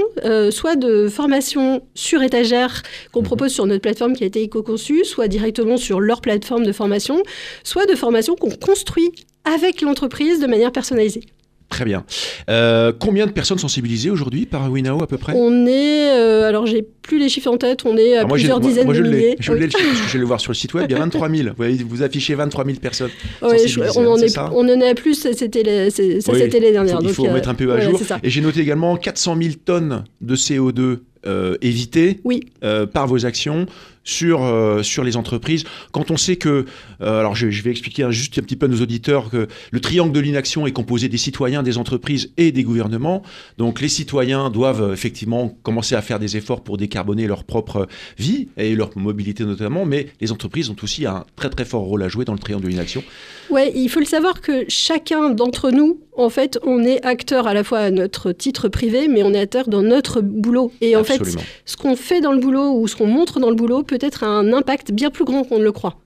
soit 0.50 0.74
de 0.74 1.08
formations 1.08 1.82
sur 1.94 2.22
étagère 2.22 2.82
qu'on 3.12 3.22
propose 3.22 3.52
sur 3.52 3.66
notre 3.66 3.82
plateforme 3.82 4.14
qui 4.14 4.24
a 4.24 4.26
été 4.26 4.42
éco-conçue, 4.42 5.04
soit 5.04 5.28
directement 5.28 5.76
sur 5.76 6.00
leur 6.00 6.20
plateforme 6.20 6.64
de 6.66 6.72
formation, 6.72 7.22
soit 7.62 7.86
de 7.86 7.94
formations 7.94 8.34
qu'on 8.34 8.50
construit 8.50 9.12
avec 9.54 9.80
l'entreprise 9.82 10.40
de 10.40 10.46
manière 10.46 10.72
personnalisée. 10.72 11.22
Très 11.68 11.84
bien. 11.84 12.04
Euh, 12.48 12.92
combien 12.96 13.26
de 13.26 13.32
personnes 13.32 13.58
sensibilisées 13.58 14.08
aujourd'hui 14.08 14.46
par 14.46 14.70
Winao 14.70 15.02
à 15.02 15.08
peu 15.08 15.18
près? 15.18 15.32
On 15.34 15.66
est, 15.66 16.10
euh, 16.12 16.48
alors 16.48 16.64
j'ai 16.64 16.86
plus 17.02 17.18
les 17.18 17.28
chiffres 17.28 17.50
en 17.50 17.56
tête, 17.56 17.84
on 17.84 17.96
est 17.96 18.16
à 18.16 18.20
Ah, 18.20 18.24
moi, 18.24 18.36
plusieurs 18.36 18.60
moi- 18.60 18.68
dizaines 18.68 18.84
moi, 18.84 18.94
je 18.94 19.02
de 19.02 19.08
milliers. 19.08 19.36
Je 19.40 19.52
l'ai 19.52 19.64
le 19.64 19.70
chiffre 19.70 19.82
parce 19.84 20.00
que 20.02 20.06
je 20.06 20.12
vais 20.12 20.18
le 20.20 20.24
voir 20.26 20.40
sur 20.40 20.52
le 20.52 20.54
site 20.56 20.74
web. 20.74 20.86
Il 20.88 20.92
y 20.92 20.94
a 20.94 21.00
23 21.00 21.28
000. 21.28 21.48
Vous, 21.88 22.02
affichez 22.04 22.36
23 22.36 22.64
000 22.64 22.78
personnes. 22.78 23.10
Ouais, 23.42 23.58
je- 23.58 23.80
sensibilisées, 23.80 23.98
on, 23.98 24.06
en 24.06 24.14
hein, 24.14 24.16
c'est 24.20 24.24
est, 24.26 24.28
ça? 24.28 24.50
on 24.54 24.60
en 24.64 24.80
est 24.80 24.88
à 24.90 24.94
plus, 24.94 25.14
c'était 25.32 25.64
les- 25.64 25.86
Oui, 25.98 26.22
c'était 26.22 26.60
les 26.60 26.70
dernières. 26.70 27.00
Il 27.02 27.08
faut 27.08 27.26
euh, 27.26 27.32
mettre 27.32 27.48
un 27.48 27.54
peu 27.54 27.72
à 27.72 27.80
jour. 27.80 28.00
Et 28.22 28.30
j'ai 28.30 28.42
noté 28.42 28.60
également 28.60 28.96
400 28.96 29.36
000 29.36 29.54
tonnes 29.64 30.04
de 30.20 30.36
CO2 30.36 30.98
euh, 31.26 31.56
évitées 31.62 32.20
Oui. 32.22 32.44
par 32.92 33.08
vos 33.08 33.26
actions 33.26 33.66
sur, 34.06 34.42
euh, 34.44 34.82
sur 34.82 35.04
les 35.04 35.16
entreprises. 35.18 35.64
Quand 35.92 36.10
on 36.10 36.16
sait 36.16 36.36
que, 36.36 36.64
euh, 37.02 37.20
alors 37.20 37.34
je, 37.34 37.50
je 37.50 37.62
vais 37.62 37.70
expliquer 37.70 38.04
un- 38.04 38.10
juste 38.10 38.38
un 38.38 38.42
petit 38.42 38.56
peu 38.56 38.64
à 38.64 38.68
nos 38.70 38.80
auditeurs 38.80 39.28
que 39.28 39.48
le 39.70 39.80
triangle 39.80 40.12
de 40.12 40.20
l'inaction 40.20 40.66
est 40.66 40.72
composé 40.72 41.08
des 41.08 41.18
citoyens, 41.18 41.62
des 41.62 41.76
entreprises 41.76 42.32
et 42.38 42.52
des 42.52 42.62
gouvernements. 42.62 43.22
Donc 43.58 43.80
les 43.82 43.88
citoyens 43.88 44.48
doivent 44.48 44.82
euh, 44.82 44.92
effectivement 44.94 45.48
commencer 45.64 45.94
à 45.96 46.02
faire 46.02 46.18
des 46.20 46.36
efforts 46.38 46.62
pour 46.62 46.78
décarboner 46.78 47.26
leur 47.26 47.44
propre 47.44 47.88
vie 48.16 48.48
et 48.56 48.74
leur 48.76 48.96
mobilité 48.96 49.44
notamment, 49.44 49.84
mais 49.84 50.06
les 50.20 50.30
entreprises 50.32 50.70
ont 50.70 50.76
aussi 50.82 51.04
un 51.04 51.24
très 51.34 51.50
très 51.50 51.64
fort 51.64 51.82
rôle 51.82 52.04
à 52.04 52.08
jouer 52.08 52.24
dans 52.24 52.32
le 52.32 52.38
triangle 52.38 52.62
de 52.64 52.68
l'inaction. 52.68 53.02
Ouais, 53.50 53.72
il 53.74 53.88
faut 53.88 54.00
le 54.00 54.06
savoir 54.06 54.40
que 54.40 54.64
chacun 54.68 55.30
d'entre 55.30 55.70
nous, 55.72 55.98
en 56.16 56.30
fait, 56.30 56.58
on 56.64 56.82
est 56.84 57.04
acteur 57.04 57.46
à 57.48 57.54
la 57.54 57.64
fois 57.64 57.78
à 57.80 57.90
notre 57.90 58.30
titre 58.32 58.68
privé, 58.68 59.08
mais 59.08 59.22
on 59.24 59.34
est 59.34 59.38
acteur 59.40 59.68
dans 59.68 59.82
notre 59.82 60.20
boulot. 60.20 60.72
Et 60.80 60.96
en 60.96 61.00
Absolument. 61.00 61.40
fait, 61.40 61.46
ce 61.64 61.76
qu'on 61.76 61.96
fait 61.96 62.20
dans 62.20 62.32
le 62.32 62.38
boulot 62.38 62.72
ou 62.80 62.86
ce 62.88 62.96
qu'on 62.96 63.06
montre 63.06 63.38
dans 63.40 63.50
le 63.50 63.56
boulot 63.56 63.82
peut 63.82 63.95
être 64.00 64.24
un 64.24 64.52
impact 64.52 64.92
bien 64.92 65.10
plus 65.10 65.24
grand 65.24 65.44
qu'on 65.44 65.58
ne 65.58 65.64
le 65.64 65.72
croit. 65.72 65.96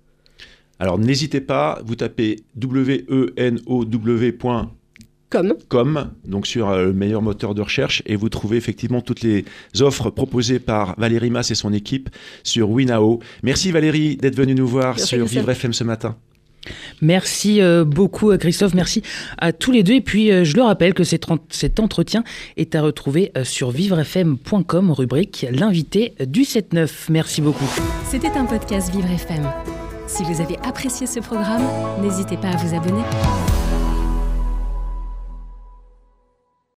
Alors 0.78 0.98
n'hésitez 0.98 1.42
pas, 1.42 1.80
vous 1.84 1.94
tapez 1.94 2.36
wenow.com 2.56 4.68
Comme 5.68 6.10
donc 6.24 6.46
sur 6.46 6.70
euh, 6.70 6.86
le 6.86 6.92
meilleur 6.94 7.20
moteur 7.20 7.54
de 7.54 7.60
recherche, 7.60 8.02
et 8.06 8.16
vous 8.16 8.30
trouvez 8.30 8.56
effectivement 8.56 9.02
toutes 9.02 9.20
les 9.20 9.44
offres 9.80 10.08
proposées 10.10 10.58
par 10.58 10.98
Valérie 10.98 11.30
Mass 11.30 11.50
et 11.50 11.54
son 11.54 11.72
équipe 11.72 12.08
sur 12.42 12.70
Winao. 12.70 13.20
Merci 13.42 13.72
Valérie 13.72 14.16
d'être 14.16 14.36
venue 14.36 14.54
nous 14.54 14.66
voir 14.66 14.94
Merci, 14.96 15.06
sur. 15.06 15.26
Vivre 15.26 15.50
FM 15.50 15.74
ce 15.74 15.84
matin. 15.84 16.16
Merci 17.00 17.60
euh, 17.60 17.84
beaucoup 17.84 18.30
euh, 18.30 18.36
Christophe, 18.36 18.74
merci 18.74 19.02
à 19.38 19.52
tous 19.52 19.72
les 19.72 19.82
deux. 19.82 19.94
Et 19.94 20.00
puis 20.00 20.30
euh, 20.30 20.44
je 20.44 20.56
le 20.56 20.62
rappelle 20.62 20.94
que 20.94 21.04
cet, 21.04 21.30
en- 21.30 21.38
cet 21.48 21.80
entretien 21.80 22.22
est 22.56 22.74
à 22.74 22.82
retrouver 22.82 23.32
sur 23.44 23.70
vivrefm.com, 23.70 24.90
rubrique 24.90 25.46
l'invité 25.50 26.14
du 26.26 26.42
7-9. 26.42 26.88
Merci 27.10 27.40
beaucoup. 27.40 27.64
C'était 28.10 28.28
un 28.36 28.44
podcast 28.44 28.92
Vivre 28.94 29.10
FM. 29.10 29.48
Si 30.06 30.22
vous 30.24 30.40
avez 30.40 30.56
apprécié 30.64 31.06
ce 31.06 31.20
programme, 31.20 31.62
n'hésitez 32.02 32.36
pas 32.36 32.48
à 32.48 32.56
vous 32.56 32.74
abonner. 32.76 33.02